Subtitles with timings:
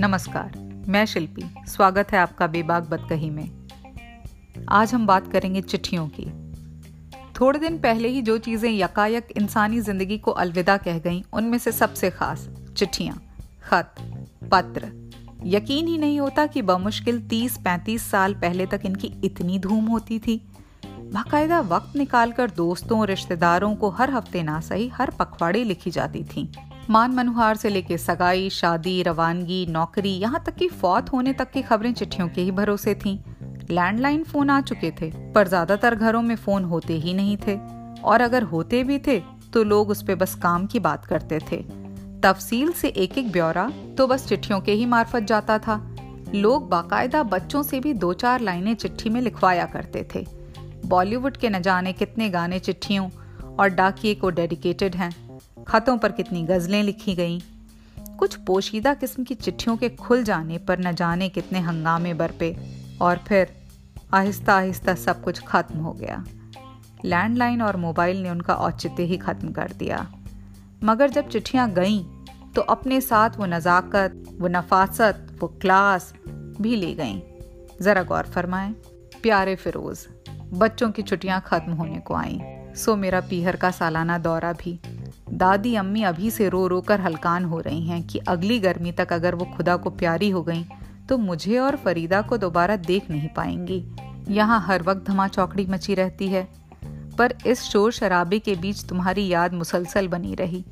[0.00, 0.52] नमस्कार,
[0.88, 3.48] मैं शिल्पी। स्वागत है आपका बेबाग बदकही में।
[4.68, 6.26] आज हम बात करेंगे चिट्ठियों की।
[7.40, 11.72] थोड़े दिन पहले ही जो चीज़ें यकायक इंसानी ज़िंदगी को अलविदा कह गईं, उनमें से
[11.72, 13.16] सबसे खास, चिट्ठियाँ।
[13.64, 13.94] खत,
[14.52, 14.92] पत्र।
[15.44, 20.40] यकीन ही नहीं होता कि बमुश्किल 30-35 साल पहले तक इनकी इतनी धूम होती थी।
[20.86, 26.50] बाकायदा वक्त निकालकर दोस्तों, रिश्तेदारों को हर हफ़्ते ना सही हर पखवाड़े लिखी जाती थी।
[26.90, 31.62] मान मनुहार से लेके सगाई, शादी, रवानगी, नौकरी, यहाँ तक कि फौत होने तक की
[31.62, 33.18] खबरें चिट्ठियों के ही भरोसे थीं।
[33.70, 37.56] लैंडलाइन फ़ोन आ चुके थे, पर ज़्यादातर घरों में फ़ोन होते ही नहीं थे।
[38.02, 39.18] और अगर होते भी थे
[39.52, 41.62] तो लोग उस पर बस काम की बात करते थे।
[42.22, 43.68] तफसील से एक एक ब्यौरा
[43.98, 45.80] तो बस चिट्ठियों के ही मार्फत जाता था।
[46.34, 50.26] लोग बाकायदा बच्चों से भी दो चार लाइनें चिट्ठी में लिखवाया करते थे।
[50.86, 53.08] बॉलीवुड के न जाने कितने गाने चिट्ठियों
[53.56, 55.14] और डाकिए को डेडिकेटेड हैं।
[55.68, 57.40] खतों पर कितनी गजलें लिखी गईं।
[58.18, 62.56] कुछ पोशीदा किस्म की चिट्ठियों के खुल जाने पर न जाने कितने हंगामे बरपे
[63.02, 63.52] और फिर
[64.14, 66.24] आहिस्ता आहिस्ता सब कुछ खत्म हो गया।
[67.04, 70.06] लैंडलाइन और मोबाइल ने उनका औचित्य ही खत्म कर दिया।
[70.84, 72.02] मगर जब चिट्ठियाँ गईं
[72.54, 76.12] तो अपने साथ वो नज़ाकत, वो नफासत, वो क्लास
[76.60, 77.20] भी ले गईं।
[77.82, 78.72] ज़रा गौर फरमाएँ,
[79.22, 80.06] प्यारे फिरोज़,
[80.54, 84.78] बच्चों की छुट्टियाँ खत्म होने को आईं, सो मेरा पीहर का सालाना दौरा भी
[85.32, 89.12] दादी अम्मी अभी से रो रो कर हलकान हो रही हैं कि अगली गर्मी तक
[89.12, 90.64] अगर वो खुदा को प्यारी हो गई
[91.08, 93.84] तो मुझे और फरीदा को दोबारा देख नहीं पाएँगी।
[94.28, 96.46] यहाँ हर वक्त धमा चौकड़ी मची रहती है,
[97.18, 100.64] पर इस शोर शराबे के बीच तुम्हारी याद मुसलसल बनी रही।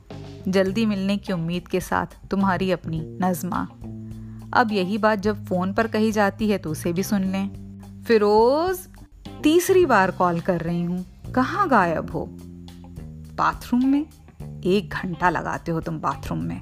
[0.49, 3.67] जल्दी मिलने की उम्मीद के साथ तुम्हारी अपनी नजमा।
[4.55, 8.87] अब यही बात जब फ़ोन पर कही जाती है तो उसे भी सुन लें। फिरोज,
[9.43, 11.05] तीसरी बार कॉल कर रही हूँ।
[11.35, 12.27] कहाँ गायब हो?
[13.35, 14.05] बाथरूम में?
[14.65, 16.61] एक घंटा लगाते हो तुम बाथरूम में।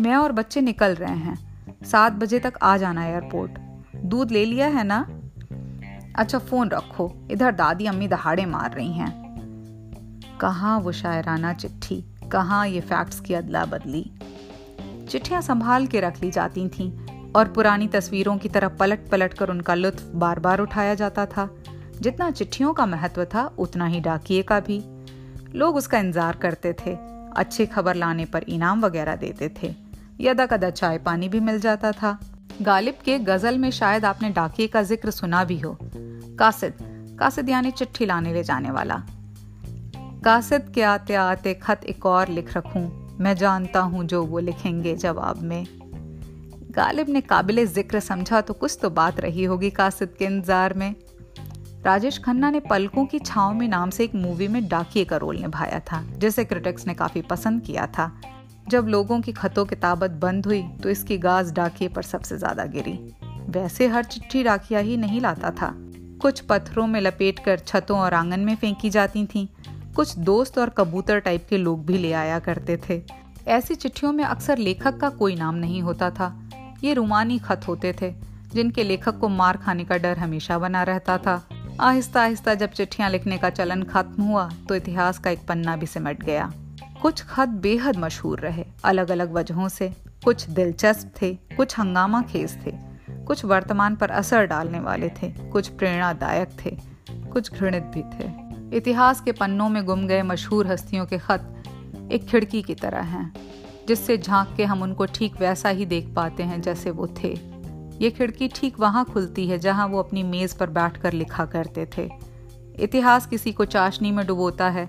[0.00, 3.58] मैं और बच्चे निकल रहे हैं। सात बजे तक आ जाना एयरपोर्ट।
[4.04, 4.98] दूध ले लिया है ना?
[6.16, 12.04] अच्छा फ़ोन रखो। इधर दादी अम्मी दहाड़े मार रही हैं। कहाँ वो शायराना चिट्ठी?
[12.32, 14.04] कहाँ ये फैक्ट्स की अदला बदली
[15.10, 16.90] चिट्ठियाँ संभाल के रख ली जाती थीं
[17.32, 21.48] और पुरानी तस्वीरों की तरह पलट पलट कर उनका लुत्फ बार बार उठाया जाता था।
[22.00, 24.78] जितना चिट्ठियों का महत्व था, उतना ही डाकिए का भी।
[25.54, 26.94] लोग उसका इंतज़ार करते थे।
[27.36, 29.74] अच्छी खबर लाने पर इनाम वगैरह देते थे।
[30.20, 32.18] यदा कदा चाय पानी भी मिल जाता था।
[32.62, 35.76] गालिब के गज़ल में शायद आपने डाकिए का ज़िक्र सुना भी हो।
[36.38, 36.74] कासिद
[37.20, 39.02] कासिद यानी चिट्ठी लाने ले जाने वाला।
[40.24, 42.82] कासिद के आते आते खत एक और लिख रखूँ।
[43.20, 45.64] मैं जानता हूँ जो वो लिखेंगे जवाब में।
[46.70, 50.94] गालिब ने काबिल ज़िक्र समझा तो कुछ तो बात रही होगी कासिद के इंतज़ार में।
[51.84, 55.38] राजेश खन्ना ने पलकों की छाव में नाम से एक मूवी में डाकिए का रोल
[55.38, 58.10] निभाया था, जिसे क्रिटिक्स ने काफ़ी पसंद किया था।
[58.68, 62.92] जब लोगों की खतों किताबत बंद हुई तो इसकी गाज डाकिए पर सबसे ज़्यादा गिरी।
[63.50, 65.70] वैसे हर चिट्ठी डाकिया ही नहीं लाता था।
[66.22, 69.46] कुछ पत्थरों में लपेट कर छतों और आँगन में फेंकी जाती थीं।
[69.96, 73.00] कुछ दोस्त और कबूतर टाइप के लोग भी ले आया करते थे।
[73.48, 76.34] ऐसी चिट्ठियों में अक्सर लेखक का कोई नाम नहीं होता था।
[76.84, 78.12] ये रुमानी खत होते थे,
[78.54, 81.36] जिनके लेखक को मार खाने का डर हमेशा बना रहता था।
[81.80, 85.86] आहिस्ता आहिस्ता जब चिट्ठियाँ लिखने का चलन खत्म हुआ तो इतिहास का एक पन्ना भी
[85.86, 86.50] सिमट गया।
[87.02, 89.88] कुछ खत बेहद मशहूर रहे अलग अलग वजहों से।
[90.24, 92.72] कुछ दिलचस्प थे, कुछ हंगामा खेज थे।
[93.24, 96.76] कुछ वर्तमान पर असर डालने वाले थे, कुछ प्रेरणादायक थे,
[97.32, 101.62] कुछ घृणित भी थे। इतिहास के पन्नों में गुम गए मशहूर हस्तियों के खत
[102.12, 103.32] एक खिड़की की तरह हैं,
[103.88, 107.53] जिससे झाँक के हम उनको ठीक वैसा ही देख पाते हैं जैसे वो थे।
[108.00, 112.08] ये खिड़की ठीक वहाँ खुलती है जहाँ वो अपनी मेज पर बैठकर लिखा करते थे।
[112.78, 114.88] इतिहास किसी को चाशनी में डुबोता है,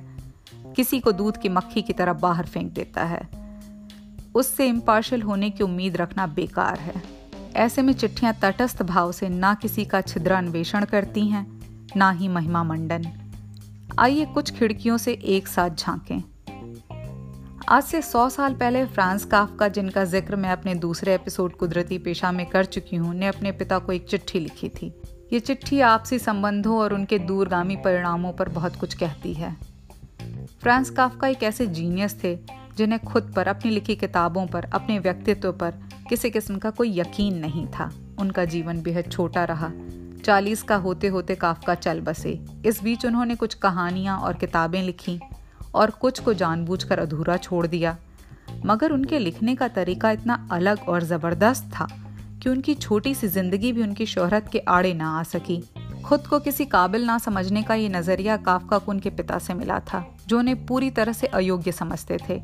[0.75, 3.27] किसी को दूध की मक्खी की तरह बाहर फेंक देता है।
[4.35, 7.03] उससे इम्पार्शल होने की उम्मीद रखना बेकार है।
[7.55, 11.45] ऐसे में चिट्ठियाँ तटस्थ भाव से ना किसी का छिद्रान्वेषण करती हैं,
[11.97, 13.05] ना ही महिमा मंडन।
[13.99, 16.23] आइए कुछ खिड़कियों से एक साथ झांकें।
[17.69, 22.31] आज से सौ साल पहले फ्रांस काफका, जिनका ज़िक्र मैं अपने दूसरे एपिसोड कुदरती पेशा
[22.31, 24.93] में कर चुकी हूँ, ने अपने पिता को एक चिट्ठी लिखी थी।
[25.33, 29.55] ये चिट्ठी आपसी संबंधों और उनके दूरगामी परिणामों पर बहुत कुछ कहती है।
[30.61, 32.35] फ्रांस काफका एक ऐसे जीनियस थे,
[32.77, 35.71] जिन्हें खुद पर, अपनी लिखी किताबों पर, अपने व्यक्तित्व पर
[36.09, 39.71] किसी किस्म का कोई यकीन नहीं था। उनका जीवन बेहद छोटा रहा।
[40.25, 45.19] चालीस का होते होते काफका चल बसे। इस बीच उन्होंने कुछ कहानियाँ और किताबें लिखी।
[45.75, 47.97] और कुछ को जानबूझकर अधूरा छोड़ दिया।
[48.65, 51.87] मगर उनके लिखने का तरीका इतना अलग और ज़बरदस्त था
[52.43, 55.61] कि उनकी छोटी सी ज़िंदगी भी उनकी शोहरत के आड़े ना आ सकी।
[56.05, 59.79] खुद को किसी काबिल ना समझने का ये नज़रिया काफका को उनके पिता से मिला
[59.79, 62.41] था, जो उन्हें पूरी तरह से अयोग्य समझते थे।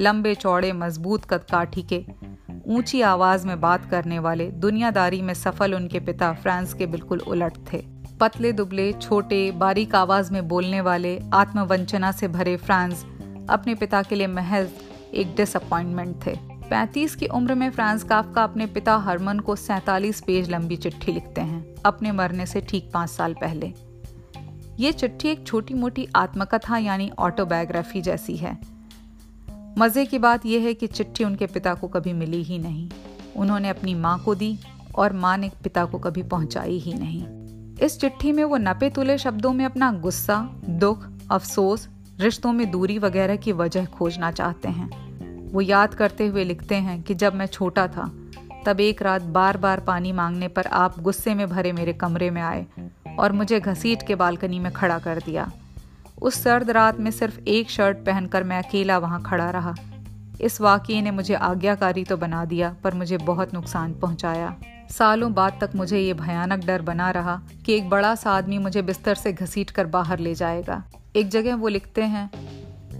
[0.00, 2.04] लंबे, चौड़े, मज़बूत कद काठी के,
[2.66, 7.58] ऊँची आवाज़ में बात करने वाले, दुनियादारी में सफल उनके पिता फ्रांस के बिल्कुल उलट
[7.72, 7.84] थे।
[8.20, 13.04] पतले दुबले, छोटे, बारीक आवाज़ में बोलने वाले, आत्मवंचना से भरे फ्रांस
[13.50, 14.68] अपने पिता के लिए महज
[15.14, 16.36] एक डिसअपॉइंटमेंट थे।
[16.70, 21.40] 35 की उम्र में फ्रांस काफका अपने पिता हरमन को 47 पेज लंबी चिट्ठी लिखते
[21.40, 23.72] हैं, अपने मरने से ठीक पाँच साल पहले।
[24.78, 28.58] ये चिट्ठी एक छोटी मोटी आत्मकथा यानी ऑटोबायोग्राफी जैसी है।
[29.78, 32.90] मज़े की बात यह है कि चिट्ठी उनके पिता को कभी मिली ही नहीं।
[33.36, 34.58] उन्होंने अपनी माँ को दी
[34.94, 37.45] और माँ ने पिता को कभी पहुंचाई ही नहीं।
[37.82, 41.88] इस चिट्ठी में वो नपे तुले शब्दों में अपना गुस्सा, दुख, अफसोस,
[42.20, 44.88] रिश्तों में दूरी वगैरह की वजह खोजना चाहते हैं।
[45.52, 48.10] वो याद करते हुए लिखते हैं कि जब मैं छोटा था,
[48.66, 52.42] तब एक रात बार बार पानी मांगने पर आप गुस्से में भरे मेरे कमरे में
[52.42, 52.66] आए
[53.18, 55.52] और मुझे घसीट के बालकनी में खड़ा कर दिया।
[56.22, 59.74] उस सर्द रात में सिर्फ़ एक शर्ट पहनकर मैं अकेला वहाँ खड़ा रहा।
[60.40, 64.56] इस वाक्य ने मुझे आज्ञाकारी तो बना दिया, पर मुझे बहुत नुकसान पहुँचाया।
[64.90, 68.82] सालों बाद तक मुझे ये भयानक डर बना रहा कि एक बड़ा सा आदमी मुझे
[68.82, 70.82] बिस्तर से घसीट कर बाहर ले जाएगा।
[71.16, 72.30] एक जगह वो लिखते हैं,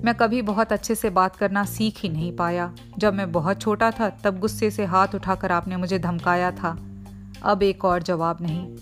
[0.05, 3.91] मैं कभी बहुत अच्छे से बात करना सीख ही नहीं पाया। जब मैं बहुत छोटा
[3.91, 6.77] था, तब गुस्से से हाथ उठाकर आपने मुझे धमकाया था।
[7.43, 8.77] अब एक और जवाब नहीं।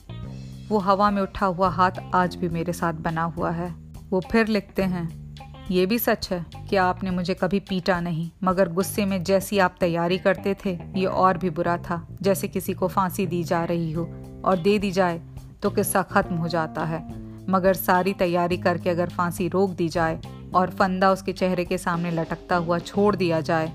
[0.69, 3.75] वो हवा में उठा हुआ हाथ आज भी मेरे साथ बना हुआ है।
[4.11, 5.24] वो फिर लिखते हैं
[5.71, 9.77] ये भी सच है कि आपने मुझे कभी पीटा नहीं, मगर गुस्से में जैसी आप
[9.81, 13.93] तैयारी करते थे, ये और भी बुरा था, जैसे किसी को फांसी दी जा रही
[13.93, 14.05] हो,
[14.45, 15.21] और दे दी जाए
[15.63, 17.03] तो किस्सा खत्म हो जाता है।
[17.51, 20.21] मगर सारी तैयारी करके अगर फांसी रोक दी जाए,
[20.55, 23.73] और फंदा उसके चेहरे के सामने लटकता हुआ छोड़ दिया जाए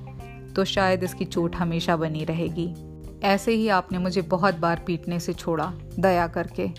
[0.55, 2.73] तो शायद इसकी चोट हमेशा बनी रहेगी।
[3.23, 6.69] ऐसे ही आपने मुझे बहुत बार पीटने से छोड़ा, दया करके।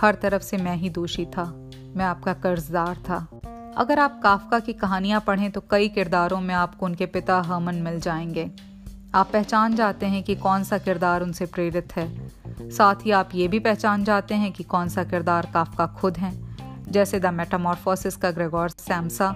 [0.00, 1.44] हर तरफ़ से मैं ही दोषी था,
[1.96, 3.26] मैं आपका कर्जदार था।
[3.76, 8.00] अगर आप काफका की कहानियाँ पढ़ें तो कई किरदारों में आपको उनके पिता हमन मिल
[8.00, 8.50] जाएँगे।
[9.14, 12.28] आप पहचान जाते हैं कि कौन सा किरदार उनसे प्रेरित है।
[12.70, 16.56] साथ ही आप ये भी पहचान जाते हैं कि कौन सा किरदार काफका खुद हैं,
[16.90, 19.34] जैसे द मेटामॉर्फोसिस का ग्रेगोर सैमसा,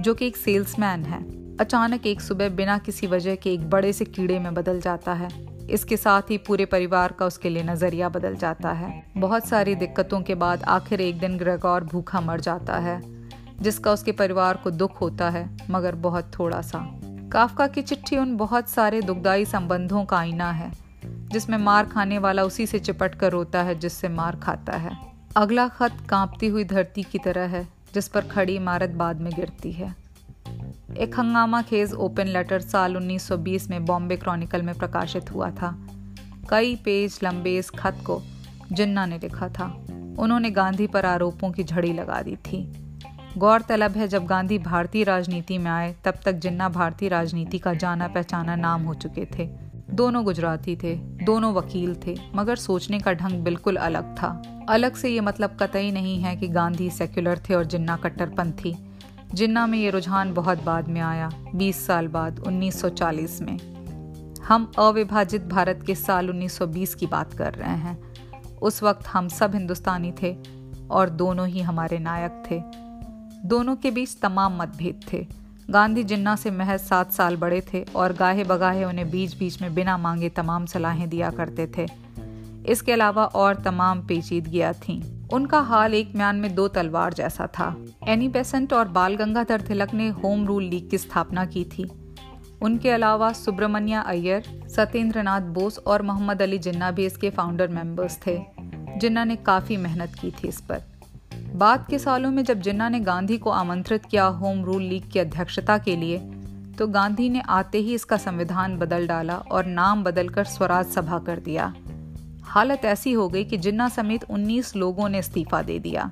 [0.00, 1.22] जो कि एक सेल्समैन है।
[1.56, 5.28] अचानक एक सुबह बिना किसी वजह के एक बड़े से कीड़े में बदल जाता है।
[5.70, 10.20] इसके साथ ही पूरे परिवार का उसके लिए नज़रिया बदल जाता है। बहुत सारी दिक्कतों
[10.20, 13.13] के बाद आखिर एक दिन ग्रेगोर भूखा मर जाता है।
[13.60, 17.00] जिसका उसके परिवार को दुख होता है, मगर बहुत थोड़ा सा।
[17.32, 20.72] काफका की चिट्ठी उन बहुत सारे दुखदाई संबंधों का आईना है,
[21.04, 24.96] जिसमें मार खाने वाला उसी से चिपट कर रोता है जिससे मार खाता है।
[25.36, 29.72] अगला खत कांपती हुई धरती की तरह है, जिस पर खड़ी इमारत बाद में गिरती
[29.72, 29.94] है।
[30.98, 35.86] एक हंगामा खेज ओपन लेटर साल 1920 में बॉम्बे क्रॉनिकल में प्रकाशित हुआ था।
[36.50, 38.22] कई पेज लंबे इस खत को
[38.72, 39.86] जिन्ना ने लिखा था।
[40.18, 42.83] उन्होंने गांधी पर आरोपों की झड़ी लगा दी थी।
[43.38, 48.08] गौरतलब है, जब गांधी भारतीय राजनीति में आए, तब तक जिन्ना भारतीय राजनीति का जाना
[48.08, 49.50] पहचाना नाम हो चुके थे।
[49.90, 55.08] दोनों गुजराती थे, दोनों वकील थे, मगर सोचने का ढंग बिल्कुल अलग था। अलग से
[55.08, 58.76] ये मतलब कतई नहीं है कि गांधी सेक्युलर थे और जिन्ना कट्टरपंथी
[59.34, 63.58] जिन्ना में ये रुझान बहुत बाद में आया 20 साल बाद 1940 में।
[64.48, 67.98] हम अविभाजित भारत के साल 1920 की बात कर रहे हैं।
[68.62, 70.36] उस वक्त हम सब हिंदुस्तानी थे
[70.90, 72.83] और दोनों ही हमारे नायक थे।
[73.46, 75.26] दोनों के बीच तमाम मतभेद थे।
[75.70, 79.74] गांधी जिन्ना से महज सात साल बड़े थे और गाहे बगाहे उन्हें बीच बीच में
[79.74, 81.86] बिना मांगे तमाम सलाहें दिया करते थे।
[82.66, 87.76] इसके अलावा और तमाम पेचीदगियाँ थीं। उनका हाल एक म्यान में दो तलवार जैसा था।
[88.08, 91.90] एनी बेसेंट और बाल गंगाधर तिलक ने होम रूल लीग की स्थापना की थी।
[92.62, 98.38] उनके अलावा सुब्रमण्या अय्यर सत्येंद्र बोस और मोहम्मद अली जिन्ना भी इसके फाउंडर मेंबर्स थे,
[98.98, 100.82] जिन्ना ने काफ़ी मेहनत की थी इस पर।
[101.56, 105.18] बाद के सालों में जब जिन्ना ने गांधी को आमंत्रित किया होम रूल लीग की
[105.18, 106.18] अध्यक्षता के लिए
[106.78, 111.38] तो गांधी ने आते ही इसका संविधान बदल डाला और नाम बदलकर स्वराज सभा कर
[111.38, 111.74] दिया।
[112.42, 116.10] हालत ऐसी हो गई कि जिन्ना समेत 19 लोगों ने इस्तीफा दे दिया।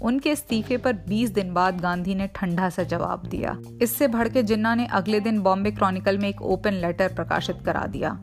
[0.00, 4.74] उनके इस्तीफे पर 20 दिन बाद गांधी ने ठंडा सा जवाब दिया। इससे भड़के जिन्ना
[4.74, 8.18] ने अगले दिन बॉम्बे क्रॉनिकल में एक ओपन लेटर प्रकाशित करा दिया।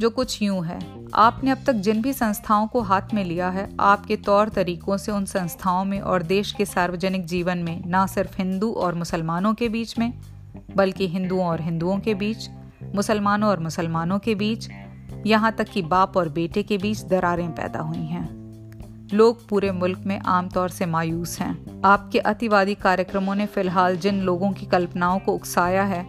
[0.00, 0.78] जो कुछ यूँ है।
[1.14, 5.12] आपने अब तक जिन भी संस्थाओं को हाथ में लिया है, आपके तौर तरीकों से
[5.12, 9.68] उन संस्थाओं में और देश के सार्वजनिक जीवन में, न सिर्फ़ हिंदू और मुसलमानों के
[9.68, 10.12] बीच में,
[10.76, 12.48] बल्कि हिंदुओं और हिंदुओं के बीच,
[12.94, 14.68] मुसलमानों और मुसलमानों के बीच,
[15.26, 18.28] यहाँ तक कि बाप और बेटे के बीच दरारें पैदा हुई हैं।
[19.12, 24.52] लोग पूरे मुल्क में आमतौर से मायूस हैं। आपके अतिवादी कार्यक्रमों ने फ़िलहाल जिन लोगों
[24.52, 26.02] की कल्पनाओं को उकसाया है,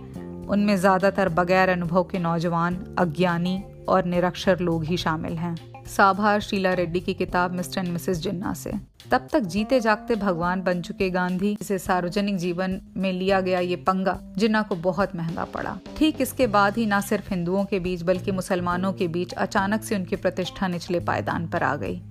[0.48, 5.56] उनमें ज़्यादातर बगैर अनुभव के नौजवान, अज्ञानी और निरक्षर लोग ही शामिल हैं।
[5.88, 8.72] साभार शीला रेड्डी की किताब मिस्टर एंड मिसेस जिन्ना से।
[9.12, 13.76] तब तक जीते जागते भगवान बन चुके गांधी। इसे सार्वजनिक जीवन में लिया गया ये
[13.76, 18.02] पंगा जिन्ना को बहुत महँगा पड़ा। ठीक इसके बाद ही न सिर्फ़ हिंदुओं के बीच,
[18.02, 22.02] बल्कि मुसलमानों के बीच अचानक से उनकी प्रतिष्ठा निचले पायदान पर आ गई।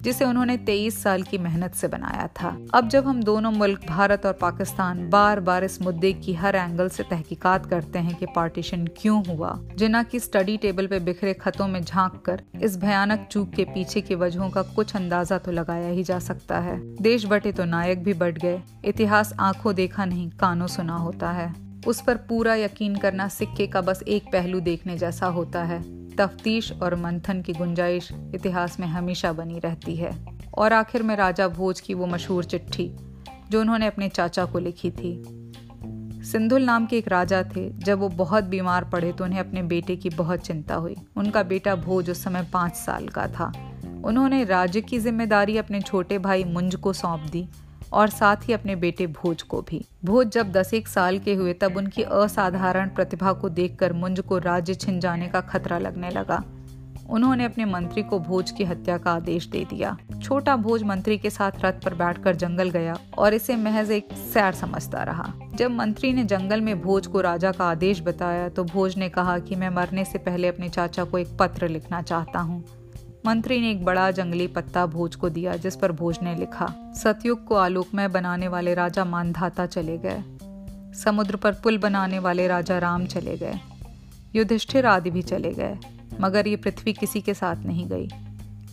[0.00, 4.26] जिसे उन्होंने 23 साल की मेहनत से बनाया था। अब जब हम दोनों मुल्क, भारत
[4.26, 8.86] और पाकिस्तान बार बार इस मुद्दे की हर एंगल से तहकीकात करते हैं कि पार्टीशन
[8.96, 13.50] क्यों हुआ, जिना की स्टडी टेबल पे बिखरे खतों में झाँक कर इस भयानक चूक
[13.50, 17.52] के पीछे की वजहों का कुछ अंदाज़ा तो लगाया ही जा सकता है। देश बटे
[17.52, 21.52] तो नायक भी बढ़ गए, इतिहास आँखों देखा नहीं, कानों सुना होता है।
[21.86, 26.72] उस पर पूरा यकीन करना सिक्के का बस एक पहलू देखने जैसा होता है। तफ्तीश
[26.72, 30.10] और मंथन की गुंजाइश इतिहास में हमेशा बनी रहती है।
[30.54, 32.90] और आखिर में राजा भोज की वो मशहूर चिट्ठी,
[33.50, 35.12] जो उन्होंने अपने चाचा को लिखी थी।
[36.22, 39.96] सिंधुल नाम के एक राजा थे, जब वो बहुत बीमार पड़े तो उन्हें अपने बेटे
[39.96, 43.52] की बहुत चिंता हुई। उनका बेटा भोज उस समय पाँच साल का था।
[44.04, 47.46] उन्होंने राज्य की ज़िम्मेदारी अपने छोटे भाई मुंज को सौंप दी।
[47.92, 51.52] और साथ ही अपने बेटे भोज को भी। भोज जब दस एक साल के हुए,
[51.52, 56.42] तब उनकी असाधारण प्रतिभा को देखकर मुंज को राज्य छिन जाने का खतरा लगने लगा।
[57.10, 61.30] उन्होंने अपने मंत्री को भोज की हत्या का आदेश दे दिया। छोटा भोज मंत्री के
[61.30, 66.12] साथ रथ पर बैठकर जंगल गया और इसे महज एक सैर समझता रहा। जब मंत्री
[66.12, 69.70] ने जंगल में भोज को राजा का आदेश बताया तो भोज ने कहा कि मैं
[69.70, 72.64] मरने से पहले अपने चाचा को एक पत्र लिखना चाहता हूँ।
[73.26, 77.44] मंत्री ने एक बड़ा जंगली पत्ता भोज को दिया, जिस पर भोज ने लिखा, सतयुग
[77.44, 80.22] को आलोकमय बनाने वाले राजा मानधाता चले गए।
[80.94, 83.54] समुद्र पर पुल बनाने वाले राजा राम चले गए।
[84.34, 85.78] युधिष्ठिर आदि भी चले गए,
[86.20, 88.08] मगर ये पृथ्वी किसी के साथ नहीं गई।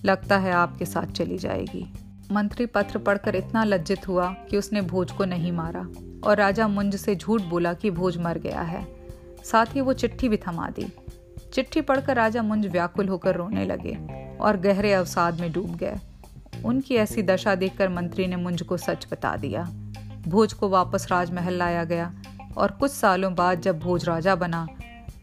[0.06, 1.86] लगता है आपके साथ चली जाएगी।
[2.32, 5.88] मंत्री पत्र पढ़कर इतना लज्जित हुआ कि उसने भोज को नहीं मारा,
[6.24, 8.86] और राजा मुंज से झूठ बोला कि भोज मर गया है।
[9.44, 10.88] साथ ही वो चिट्ठी भी थमा दी।
[11.54, 13.98] चिट्ठी पढ़कर राजा मुंज व्याकुल होकर रोने लगे।
[14.42, 16.00] और गहरे अवसाद में डूब गए।
[16.66, 19.64] उनकी ऐसी दशा देखकर मंत्री ने मुंज को सच बता दिया।
[20.28, 22.12] भोज को वापस राजमहल लाया गया
[22.58, 24.68] और कुछ सालों बाद जब भोज राजा बना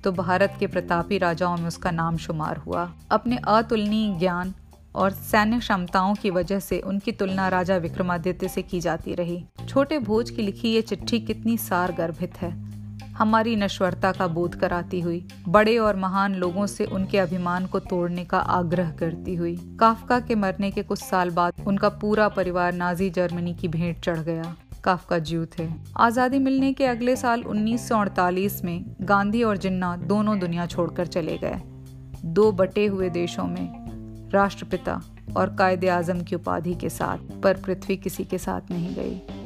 [0.04, 4.52] तो भारत के प्रतापी राजाओं में उसका नाम शुमार हुआ। अपने अतुलनीय ज्ञान
[4.94, 9.98] और सैन्य क्षमताओं की वजह से उनकी तुलना राजा विक्रमादित्य से की जाती रही। छोटे
[9.98, 12.52] भोज की लिखी ये चिट्ठी कितनी सार गर्भित है।
[13.18, 18.24] हमारी नश्वरता का बोध कराती हुई, बड़े और महान लोगों से उनके अभिमान को तोड़ने
[18.24, 23.10] का आग्रह करती हुई, काफका के मरने के कुछ साल बाद उनका पूरा परिवार नाजी
[23.10, 24.54] जर्मनी की भेंट चढ़ गया।
[24.84, 30.66] काफका जीव थे आज़ादी मिलने के अगले साल 1948 में गांधी और जिन्ना दोनों दुनिया
[30.66, 31.60] छोड़कर चले गए।
[32.24, 35.00] दो बटे हुए देशों में, राष्ट्रपिता
[35.36, 39.43] और कायदे आज़म की उपाधि के साथ, पर पृथ्वी किसी के साथ नहीं गई।